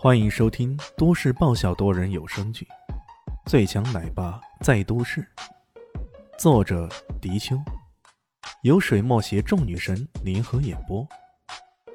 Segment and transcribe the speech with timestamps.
[0.00, 2.64] 欢迎收听都市爆笑多人有声剧
[3.50, 5.20] 《最强奶爸在都市》，
[6.38, 6.88] 作者：
[7.20, 7.60] 迪秋，
[8.62, 11.04] 由水墨携众女神联合演播，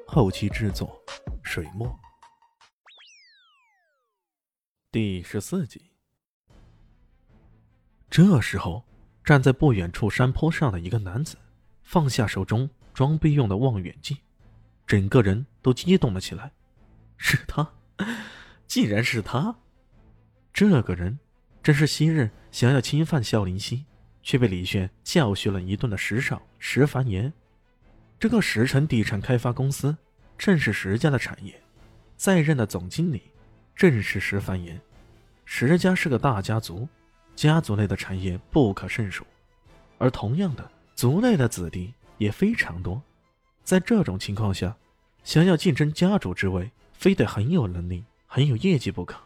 [0.06, 0.94] 后期制作：
[1.42, 1.98] 水墨。
[4.92, 5.90] 第十四集。
[8.10, 8.84] 这时候，
[9.24, 11.38] 站在不远处山坡上的一个男子
[11.82, 14.14] 放下手中装备用的望远镜，
[14.86, 16.52] 整个人都激动了起来。
[17.16, 17.66] 是他。
[18.66, 19.56] 竟然是他！
[20.52, 21.18] 这个人
[21.62, 23.84] 正是昔日想要侵犯萧林溪，
[24.22, 27.32] 却被李炫教训了一顿的石少石凡言。
[28.18, 29.96] 这个石城地产开发公司
[30.38, 31.60] 正是石家的产业，
[32.16, 33.22] 在任的总经理
[33.74, 34.80] 正是石凡言。
[35.44, 36.88] 石家是个大家族，
[37.36, 39.24] 家族内的产业不可胜数，
[39.98, 43.02] 而同样的族内的子弟也非常多。
[43.62, 44.74] 在这种情况下，
[45.22, 48.04] 想要竞争家主之位，非得很有能力。
[48.26, 49.16] 很有业绩不可。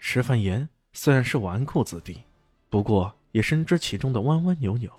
[0.00, 2.22] 石凡言虽然是纨绔子弟，
[2.68, 4.90] 不过也深知其中的弯弯扭扭，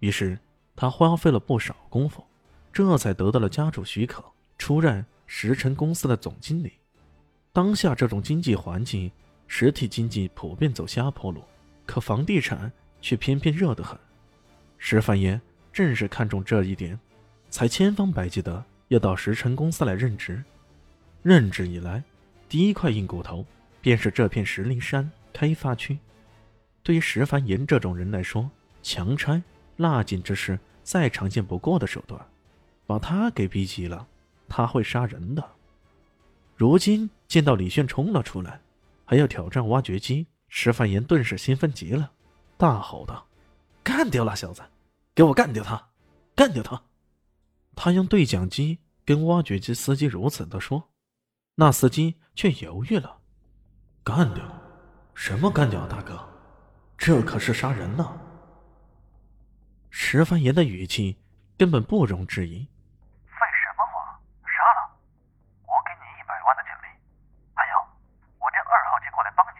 [0.00, 0.36] 于是
[0.74, 2.26] 他花费了不少功夫，
[2.72, 4.24] 这才得到了家主许可，
[4.58, 6.72] 出任石城公司的总经理。
[7.52, 9.08] 当下这种经济环境，
[9.46, 11.44] 实体经济普遍走下坡路，
[11.86, 13.96] 可房地产却偏偏热得很。
[14.78, 15.40] 石凡言
[15.72, 16.98] 正是看中这一点，
[17.50, 20.42] 才千方百计的要到石城公司来任职。
[21.28, 22.02] 任职以来。
[22.48, 23.44] 第一块硬骨头，
[23.82, 25.98] 便是这片石林山开发区。
[26.82, 28.50] 对于石凡岩这种人来说，
[28.82, 29.42] 强拆
[29.76, 32.18] 那简直是再常见不过的手段。
[32.86, 34.08] 把他给逼急了，
[34.48, 35.46] 他会杀人的。
[36.56, 38.58] 如今见到李炫冲了出来，
[39.04, 42.10] 还要挑战挖掘机，石凡岩顿时兴奋极了，
[42.56, 43.28] 大吼道
[43.84, 44.62] ：“干掉那小子！
[45.14, 45.90] 给我干掉他！
[46.34, 46.82] 干掉他！”
[47.76, 50.87] 他用对讲机跟挖掘机司机如此的说。
[51.60, 53.18] 那司机却犹豫了，
[54.04, 54.44] 干掉？
[55.12, 56.16] 什么干掉啊，大哥？
[56.96, 58.16] 这可是杀人呢！
[59.90, 61.18] 石凡言的语气
[61.56, 62.60] 根本不容置疑。
[62.60, 64.20] 废什么话？
[64.44, 64.88] 杀了！
[65.66, 66.86] 我给你一百万的奖励，
[67.54, 67.74] 还有，
[68.38, 69.58] 我叫二号机过来帮你。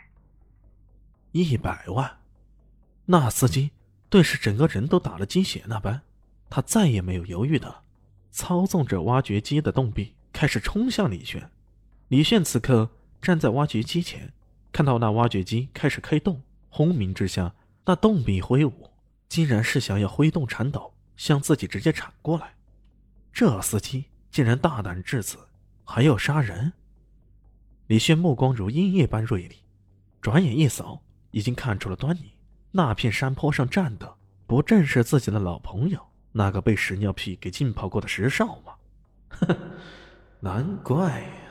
[1.33, 2.19] 一百万？
[3.07, 3.73] 那司机
[4.09, 6.03] 顿时整个人都打了鸡血那般，
[6.49, 7.83] 他再也没有犹豫的，
[8.31, 11.51] 操纵着挖掘机的动臂，开始冲向李炫。
[12.09, 12.89] 李炫此刻
[13.21, 14.33] 站在挖掘机前，
[14.73, 17.55] 看到那挖掘机开始开动，轰鸣之下，
[17.85, 18.91] 那动笔挥舞，
[19.29, 22.55] 竟然是想要挥动铲斗向自己直接铲过来。
[23.31, 25.39] 这司机竟然大胆至此，
[25.85, 26.73] 还要杀人！
[27.89, 29.57] 李炫目光如鹰一般锐利，
[30.23, 32.33] 转眼一扫，已经看出了端倪。
[32.71, 36.01] 那片山坡上站的，不正是自己的老朋友，
[36.33, 38.75] 那个被屎尿屁给浸泡过的石少吗？
[39.29, 39.57] 呵，
[40.41, 41.48] 难怪！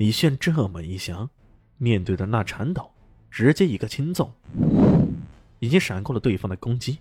[0.00, 1.28] 李炫这么一想，
[1.76, 2.90] 面对着那铲斗，
[3.30, 4.32] 直接一个轻纵，
[5.58, 7.00] 已经闪过了对方的攻击。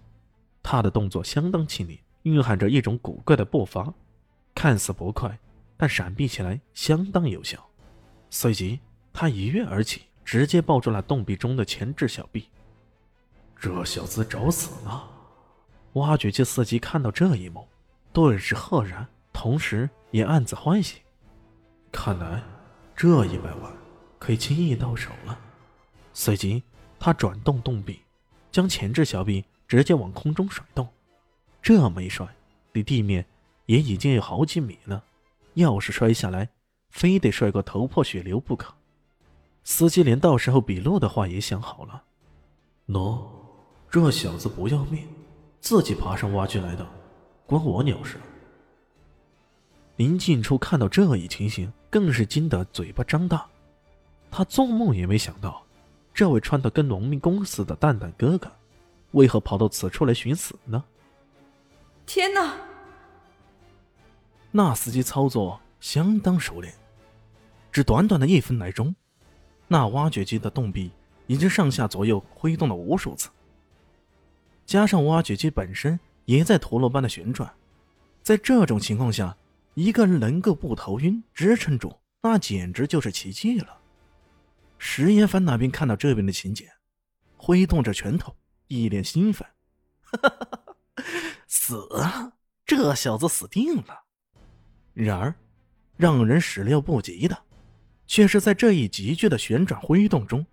[0.62, 3.94] 他的动作相当轻灵，蕴含着一种古怪的步伐，
[4.54, 5.40] 看似不快，
[5.78, 7.66] 但闪避起来相当有效。
[8.30, 8.82] 随即，
[9.14, 12.50] 他一跃而起，直接抱住了洞壁中的前置小臂。
[13.58, 15.04] 这小子找死呢！
[15.94, 17.66] 挖掘机司机看到这一幕，
[18.12, 20.98] 顿时赫然，同时也暗自欢喜。
[21.94, 22.44] 看来。
[23.00, 23.74] 这一百万
[24.20, 25.40] 可以轻易到手了。
[26.12, 26.62] 随即，
[27.00, 28.02] 他转动动臂，
[28.52, 30.86] 将前置小臂直接往空中甩动。
[31.62, 32.28] 这么一甩，
[32.74, 33.26] 离地面
[33.68, 35.02] 也已经有好几米了。
[35.54, 36.50] 要是摔下来，
[36.90, 38.74] 非得摔个头破血流不可。
[39.64, 42.04] 司机连到时候笔录的话也想好了。
[42.90, 43.22] 喏，
[43.90, 45.08] 这小子不要命，
[45.62, 46.86] 自己爬上挖掘来的，
[47.46, 48.18] 关我鸟事？
[49.96, 53.46] 林静初看到这一情形，更是惊得嘴巴张大。
[54.32, 55.64] 他做梦也没想到，
[56.14, 58.52] 这位穿的跟农民工似的蛋蛋哥哥，
[59.12, 60.84] 为何跑到此处来寻死呢？
[62.06, 62.56] 天哪！
[64.52, 66.74] 那司机操作相当熟练，
[67.72, 68.96] 只短短的一分来钟，
[69.68, 70.92] 那挖掘机的动臂
[71.26, 73.30] 已经上下左右挥动了无数次，
[74.66, 77.52] 加上挖掘机本身也在陀螺般的旋转，
[78.22, 79.36] 在这种情况下。
[79.80, 83.80] 一个人能够不头晕支撑住，那简直就是奇迹了。
[84.78, 86.68] 石岩帆那边看到这边的情景，
[87.38, 88.36] 挥动着拳头，
[88.68, 89.48] 一脸兴奋
[91.48, 92.34] ：“死了，
[92.66, 94.04] 这小子死定了！”
[94.94, 95.34] 然而，
[95.96, 97.42] 让人始料不及的，
[98.06, 100.46] 却是在这一急剧的旋转挥动中，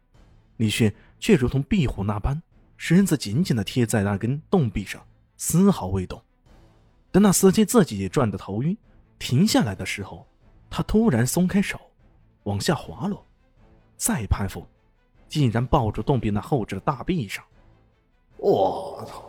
[0.59, 2.41] 李迅却如同壁虎那般，
[2.77, 5.05] 身子紧紧的贴在那根洞壁上，
[5.37, 6.23] 丝毫未动。
[7.11, 8.79] 等那司机自己转得头晕。
[9.19, 10.27] 停下来的时候，
[10.69, 11.81] 他突然松开手，
[12.45, 13.25] 往下滑落，
[13.97, 14.67] 再攀附，
[15.29, 17.45] 竟然抱住洞壁那后者的大臂上。
[18.37, 19.23] 我操！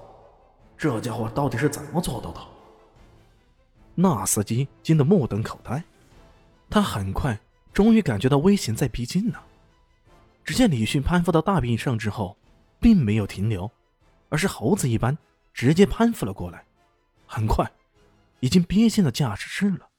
[0.78, 2.42] 这家伙到底是怎么做到的？
[3.96, 5.84] 那司机惊得目瞪口呆。
[6.70, 7.40] 他很快
[7.74, 9.44] 终于感觉到危险在逼近了。
[10.44, 12.38] 只见李迅攀附到大臂上之后，
[12.80, 13.72] 并没有停留，
[14.30, 15.18] 而是猴子一般
[15.54, 16.64] 直接攀附了过来。
[17.26, 17.70] 很快，
[18.40, 19.90] 已经憋进了驾驶室了。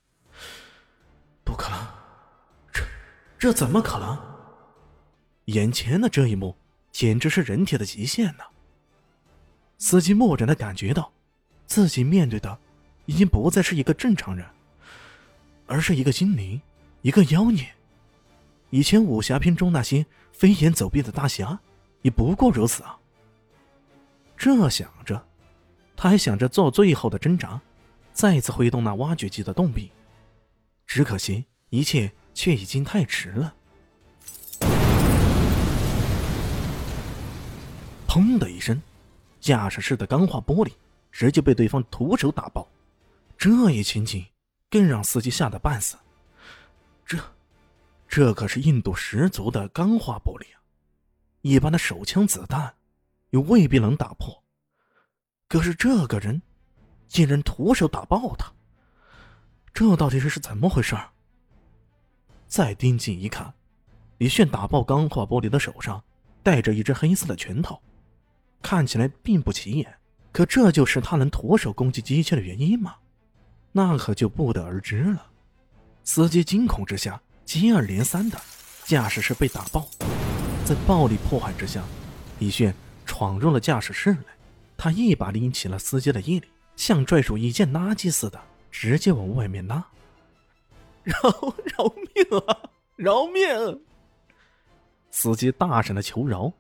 [1.45, 1.79] 不可能，
[2.73, 2.83] 这
[3.39, 4.19] 这怎么可能？
[5.47, 6.55] 眼前的这一幕
[6.93, 8.45] 简直是人体的极限呐！
[9.79, 11.11] 司机蓦然的感觉到，
[11.65, 12.59] 自己面对的
[13.07, 14.47] 已经不再是一个正常人，
[15.67, 16.61] 而是一个精灵，
[17.01, 17.67] 一个妖孽。
[18.69, 21.59] 以前武侠片中那些飞檐走壁的大侠，
[22.03, 22.99] 也不过如此啊。
[24.37, 25.27] 这想着，
[25.97, 27.59] 他还想着做最后的挣扎，
[28.19, 29.93] 再次挥动那挖掘机的洞壁。
[30.89, 33.55] 只可惜，一切却已经太迟了。
[38.09, 38.83] 砰的一声，
[39.39, 40.73] 驾驶室的钢化玻璃
[41.13, 42.69] 直接被对方徒手打爆。
[43.37, 44.27] 这一情景
[44.69, 45.97] 更让司机吓得半死。
[47.07, 47.17] 这，
[48.09, 50.59] 这可是硬度十足的钢化玻璃啊！
[51.43, 52.75] 一般的手枪子弹
[53.31, 54.43] 又未必能打破，
[55.47, 56.43] 可是这个人
[57.09, 58.53] 竟然徒手打爆他。
[59.75, 60.97] 这到底是是怎么回事？
[62.47, 63.53] 再盯紧一看，
[64.19, 66.03] 李炫打爆钢化玻璃的手上
[66.43, 67.81] 戴着一只黑色的拳头，
[68.63, 69.95] 看起来并不起眼。
[70.33, 72.97] 可这就是他能徒手攻击机器的原因吗？
[73.73, 75.27] 那可就不得而知了。
[76.05, 78.41] 司机惊恐之下，接二连三的
[78.85, 79.89] 驾驶室被打爆。
[80.65, 81.83] 在暴力破坏之下，
[82.39, 84.25] 李炫闯入了驾驶室来。
[84.77, 88.41] 他一把拎起了司机的衣领，像拽住一件垃圾似的。
[88.71, 89.85] 直接往外面拉，
[91.03, 91.17] 饶
[91.65, 92.71] 饶命啊！
[92.95, 93.83] 饶命！
[95.11, 96.53] 司机大声的求饶。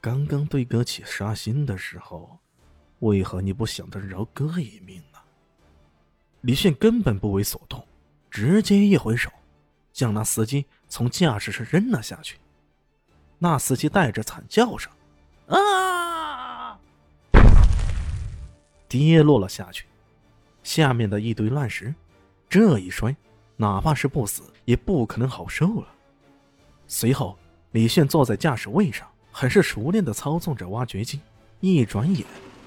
[0.00, 2.38] 刚刚对哥起杀心的时候，
[3.00, 5.18] 为何你不想着饶哥一命呢？
[6.40, 7.86] 李炫根本不为所动，
[8.30, 9.28] 直接一挥手，
[9.92, 12.38] 将那司机从驾驶室扔了下去。
[13.38, 14.90] 那司机带着惨叫声
[15.48, 15.58] ：“啊！”
[18.88, 19.84] 跌落了下去，
[20.62, 21.94] 下面的一堆乱石，
[22.48, 23.14] 这一摔，
[23.56, 25.88] 哪怕是不死，也不可能好受了。
[26.86, 27.38] 随后，
[27.72, 31.20] 李炫坐在驾驶位上，很是熟练的操纵着挖掘机。
[31.60, 32.24] 一转眼，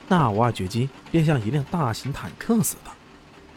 [0.07, 2.91] 那挖掘机便像一辆大型坦克似的，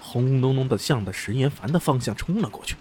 [0.00, 2.76] 轰隆隆的向着石岩凡的方向冲了过去。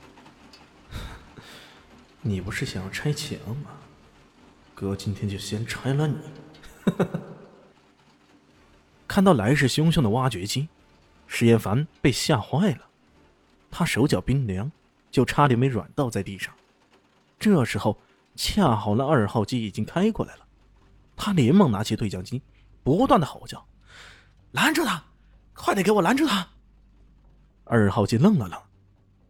[2.22, 3.72] 你不是想要拆墙吗？
[4.76, 6.16] 哥今天就先拆了你。
[9.14, 10.68] 看到来势汹汹的挖掘机，
[11.28, 12.90] 石岩凡被吓坏了，
[13.70, 14.72] 他手脚冰凉，
[15.12, 16.52] 就差点没软倒在地上。
[17.38, 17.96] 这时候，
[18.36, 20.48] 恰好那二号机已经开过来了，
[21.16, 22.42] 他连忙拿起对讲机，
[22.84, 23.64] 不断的吼叫
[24.52, 25.04] ：“拦住他！
[25.54, 26.48] 快点给我拦住他！”
[27.66, 28.60] 二号机愣了愣，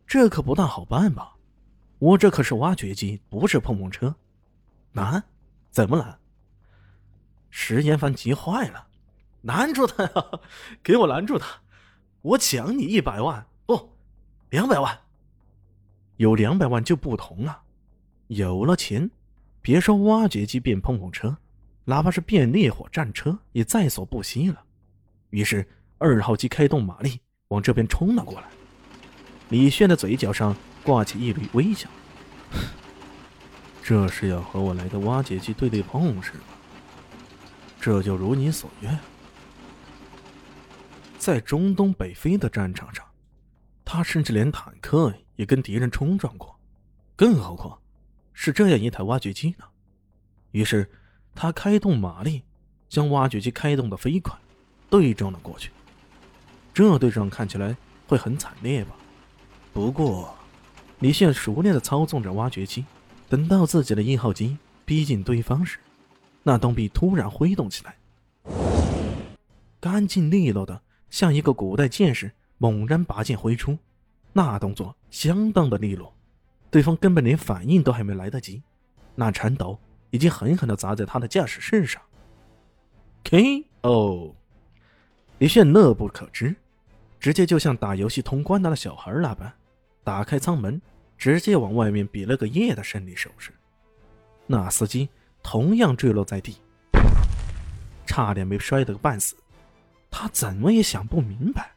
[0.08, 1.36] 这可不大好办吧？
[2.00, 4.16] 我这可是挖掘机，不是碰碰车。
[4.94, 5.22] 拦？
[5.72, 6.18] 怎么拦？
[7.50, 8.88] 石岩凡急坏了。
[9.44, 10.12] 拦住他呀！
[10.82, 11.48] 给我拦住他！
[12.22, 13.92] 我奖你一百万，不，
[14.50, 14.98] 两百万。
[16.18, 17.62] 有两百万就不同了。
[18.28, 19.10] 有了钱，
[19.62, 21.38] 别说挖掘机变碰碰车，
[21.86, 24.64] 哪怕是变烈火战车也在所不惜了。
[25.32, 27.20] 于是二号机开动马力
[27.50, 28.48] 往这边冲了过来。
[29.50, 31.90] 李炫的嘴角上挂起一缕微笑，
[33.84, 36.46] 这是要和我来个挖掘机对对碰是吧？
[37.82, 38.98] 这就如你所愿。
[41.24, 43.06] 在中东北非的战场上，
[43.86, 46.54] 他甚至连坦克也跟敌人冲撞过，
[47.16, 47.80] 更何况
[48.34, 49.64] 是这样一台挖掘机呢？
[50.52, 50.92] 于是
[51.34, 52.44] 他开动马力，
[52.90, 54.38] 将挖掘机开动的飞快，
[54.90, 55.72] 对撞了过去。
[56.74, 57.74] 这对撞看起来
[58.06, 58.94] 会很惨烈吧？
[59.72, 60.36] 不过，
[61.00, 62.84] 李现熟练的操纵着挖掘机，
[63.30, 65.80] 等到自己的一号机逼近对方时，
[66.44, 67.96] 那东壁突然挥动起来，
[69.80, 70.82] 干净利落的。
[71.14, 73.78] 像一个古代剑士猛然拔剑挥出，
[74.32, 76.12] 那动作相当的利落，
[76.72, 78.64] 对方根本连反应都还没来得及，
[79.14, 79.78] 那铲斗
[80.10, 82.02] 已经狠狠的砸在他的驾驶室上。
[83.26, 84.36] K.O.
[85.38, 86.56] 李炫乐不可支，
[87.20, 89.54] 直接就像打游戏通关的小孩那般，
[90.04, 90.82] 打开舱门，
[91.16, 93.52] 直接往外面比了个耶的胜利手势。
[94.48, 95.08] 那司机
[95.44, 96.58] 同样坠落在地，
[98.08, 99.36] 差点没摔得个半死。
[100.16, 101.72] 他怎么也想不明白，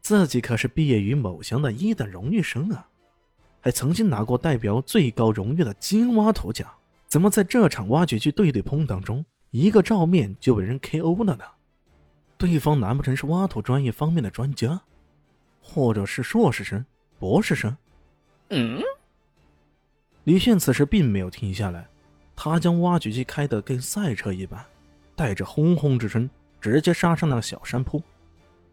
[0.00, 2.88] 自己可是毕业于某乡的一等荣誉生啊，
[3.60, 6.68] 还曾经拿过代表最高荣誉的金挖土奖，
[7.06, 11.44] 怎么在这场挖掘机对对碰当中，一个照面就被人 KO 了呢？
[12.36, 14.80] 对方难不成是挖土专业方面的专家，
[15.62, 16.84] 或者是硕士生、
[17.20, 17.76] 博士生？
[18.48, 18.82] 嗯，
[20.24, 21.86] 李炫此时并没有停下来，
[22.34, 24.60] 他将挖掘机开得跟赛车一般，
[25.14, 26.28] 带着轰轰之声，
[26.60, 28.02] 直接杀上那个小山坡。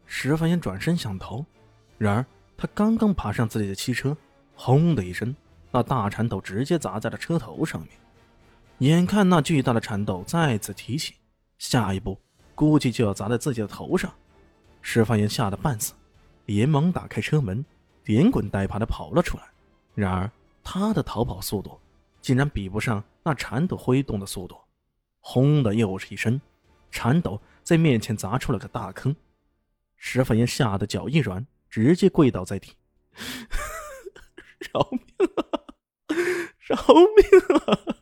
[0.05, 1.45] 石凡岩转身想逃，
[1.97, 2.25] 然而
[2.55, 4.15] 他刚刚爬上自己的汽车，
[4.55, 5.35] 轰的一声，
[5.71, 7.91] 那大铲斗直接砸在了车头上面。
[8.79, 11.15] 眼看那巨大的铲斗再次提起，
[11.57, 12.17] 下一步
[12.55, 14.13] 估计就要砸在自己的头上。
[14.81, 15.93] 石凡岩吓得半死，
[16.45, 17.65] 连忙打开车门，
[18.05, 19.43] 连滚带爬的跑了出来。
[19.93, 20.29] 然而
[20.63, 21.79] 他的逃跑速度
[22.21, 24.55] 竟然比不上那铲斗挥动的速度，
[25.19, 26.39] 轰的又是一声，
[26.91, 29.13] 铲斗在面前砸出了个大坑。
[29.97, 32.71] 石凡言吓得脚一软，直接跪倒在地，
[34.71, 35.01] 饶命
[35.35, 35.43] 啊！
[36.59, 37.97] 饶命啊！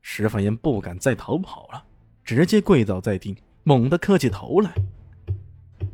[0.00, 1.84] 石凡言不敢再逃跑了，
[2.24, 4.74] 直接跪倒在地，猛地磕起头来。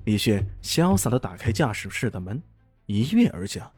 [0.04, 2.40] 李炫潇洒的打开驾驶室的门，
[2.86, 3.68] 一跃而下。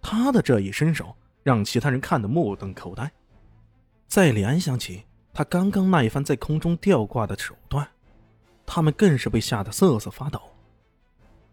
[0.00, 3.12] 他的这一伸手，让其他人看得目瞪口呆。
[4.08, 5.04] 再联想起
[5.40, 7.88] 他刚刚那一番在空中吊挂的手段。
[8.66, 10.38] 他们更是被吓得瑟瑟发抖。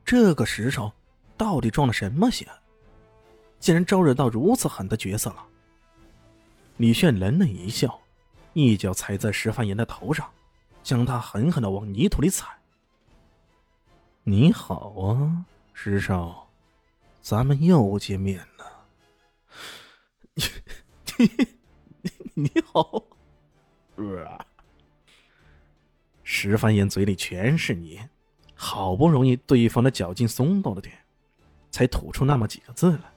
[0.03, 0.91] 这个石头
[1.37, 2.45] 到底装了什么邪？
[3.61, 5.45] 竟然招惹到如此狠的角色了。
[6.75, 7.97] 李炫冷冷一笑，
[8.51, 10.29] 一脚踩在石凡岩的头上，
[10.83, 12.45] 将他狠狠的往泥土里踩。
[14.23, 16.49] 你好啊，石少，
[17.21, 18.85] 咱们又见面了。
[21.17, 21.47] 你
[22.01, 23.01] 你你好，
[23.97, 24.45] 是啊。
[26.23, 27.99] 石凡言嘴里全是泥，
[28.53, 30.93] 好不容易对方的脚劲松动了点，
[31.71, 33.11] 才吐出那么几个字来。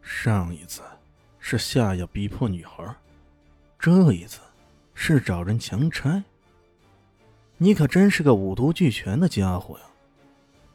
[0.00, 0.82] 上一次
[1.38, 2.84] 是夏要逼迫女孩，
[3.78, 4.40] 这一次
[4.94, 6.22] 是找人强拆。
[7.58, 9.84] 你可真是个五毒俱全的家伙呀！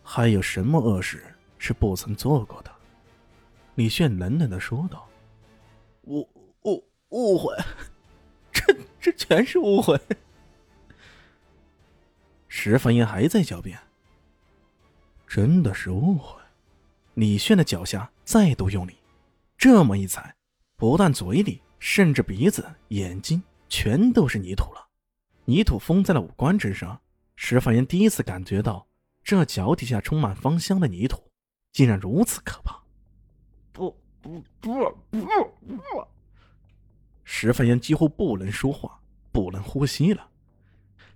[0.04, 1.22] 还有什么恶事
[1.58, 2.72] 是不曾做过的？
[3.76, 5.06] 李炫冷冷的说道
[6.08, 6.22] ：“误
[6.64, 7.54] 误误会，
[9.08, 9.98] 这全是误会。”
[12.50, 13.80] 石凡言还在狡辩，
[15.26, 16.42] 真的是误会。
[17.14, 18.98] 李炫的脚下再度用力，
[19.58, 20.36] 这么一踩，
[20.76, 24.90] 不但嘴里，甚至鼻子、眼睛全都是泥土了。
[25.46, 27.00] 泥土封在了五官之上，
[27.38, 28.86] 石凡言第一次感觉到，
[29.24, 31.24] 这脚底下充满芳香的泥土，
[31.72, 32.78] 竟然如此可怕。
[33.72, 34.74] 不不不
[35.12, 36.08] 不不！
[37.40, 39.00] 石凡言几乎不能说话，
[39.32, 40.28] 不能呼吸了。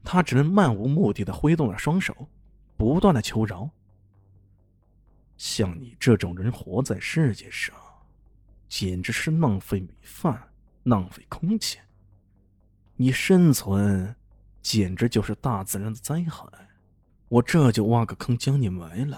[0.03, 2.15] 他只能漫无目的的挥动着双手，
[2.77, 3.67] 不断的求饶。
[5.35, 7.75] 像你这种人活在世界上，
[8.69, 10.39] 简直是浪费米饭、
[10.83, 11.79] 浪费空气。
[12.97, 14.15] 你生存，
[14.61, 16.45] 简直就是大自然的灾害。
[17.29, 19.17] 我这就挖个坑将你埋了，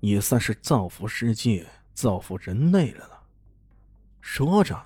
[0.00, 3.22] 也算是造福世界、造福人类了。
[4.20, 4.84] 说着，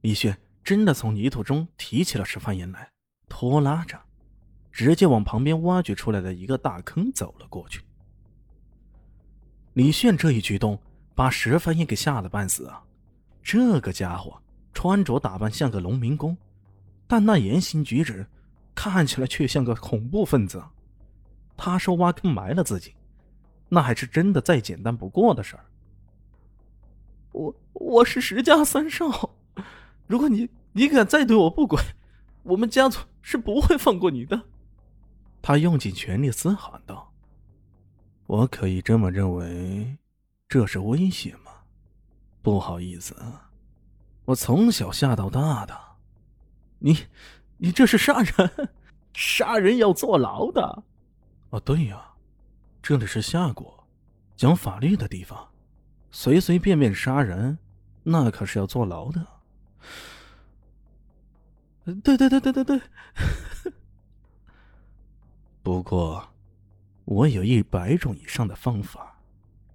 [0.00, 2.90] 李轩真的从泥土中提起了石凡岩来，
[3.28, 4.00] 拖拉着。
[4.70, 7.82] 直接往旁边挖掘出来的一个大坑走了过去。
[9.74, 10.78] 李炫这一举动
[11.14, 12.82] 把石凡也给吓得半死啊！
[13.42, 14.40] 这个家伙
[14.72, 16.34] 穿着打扮像个农民工，
[17.06, 18.26] 但那言行举止
[18.74, 20.64] 看起来却像个恐怖分子。
[21.54, 22.94] 他说挖坑埋了自己，
[23.68, 25.64] 那还是真的再简单不过的事儿。
[27.32, 29.34] 我我是石家三少，
[30.12, 31.82] 如果你你敢再对我不轨，
[32.44, 34.42] 我们家族是不会放过你的。
[35.40, 37.10] 他用尽全力嘶喊道
[38.28, 39.96] ：“我可以这么认为，
[40.46, 41.50] 这是威胁吗？
[42.42, 43.16] 不好意思，
[44.26, 45.74] 我从小吓到大的。
[46.80, 46.94] 你，
[47.56, 48.68] 你这是杀人，
[49.14, 50.82] 杀人要坐牢的。
[51.48, 52.04] 哦，对呀，
[52.82, 53.82] 这里是夏国，
[54.36, 55.48] 讲法律的地方，
[56.10, 57.56] 随随便便杀人，
[58.02, 59.26] 那可是要坐牢的。
[61.84, 62.80] 对对对对对对。”
[65.62, 66.28] 不过，
[67.04, 69.20] 我有一百种以上的方法，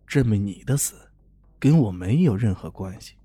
[0.05, 1.09] 证明你的死
[1.59, 3.15] 跟我没有任何关系。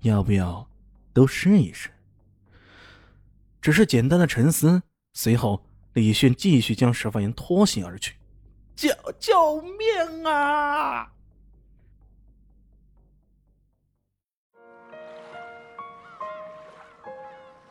[0.00, 0.66] 要不要
[1.12, 1.90] 都试一试？
[3.60, 8.16] 只是简单的沉思，随后李迅继续将石发言拖行而去。
[8.74, 8.90] 救
[9.20, 10.81] 救命啊！